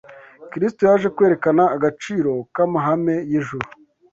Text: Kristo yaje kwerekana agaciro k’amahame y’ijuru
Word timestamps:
Kristo 0.51 0.81
yaje 0.89 1.07
kwerekana 1.15 1.63
agaciro 1.75 2.31
k’amahame 2.53 3.15
y’ijuru 3.29 3.67